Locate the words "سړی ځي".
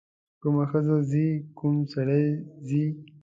1.93-2.85